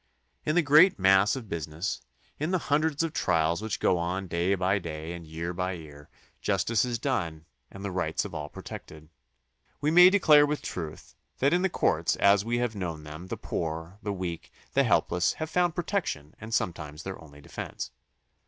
In 0.47 0.55
the 0.55 0.63
great 0.63 0.97
mass 0.97 1.35
of 1.35 1.47
business, 1.47 2.01
in 2.39 2.49
the 2.49 2.57
hundreds 2.73 3.03
of 3.03 3.13
trials 3.13 3.61
which 3.61 3.79
go 3.79 3.99
on 3.99 4.25
day 4.25 4.55
by 4.55 4.79
day 4.79 5.13
and 5.13 5.27
year 5.27 5.53
by 5.53 5.73
year, 5.73 6.09
justice 6.41 6.83
is 6.83 6.97
done 6.97 7.45
and 7.69 7.85
the 7.85 7.91
rights 7.91 8.25
of 8.25 8.33
all 8.33 8.49
protected. 8.49 9.09
We 9.79 9.91
may 9.91 10.09
declare 10.09 10.47
with 10.47 10.63
truth 10.63 11.13
that 11.37 11.53
in 11.53 11.61
the 11.61 11.69
courts, 11.69 12.15
as 12.15 12.43
we 12.43 12.57
have 12.57 12.75
known 12.75 13.03
them, 13.03 13.27
the 13.27 13.37
poor, 13.37 13.99
the 14.01 14.11
weak, 14.11 14.51
the 14.73 14.83
helpless 14.85 15.33
have 15.33 15.51
found 15.51 15.75
protection 15.75 16.33
and 16.41 16.51
sometimes 16.51 17.03
their 17.03 17.23
only 17.23 17.39
defence. 17.39 17.91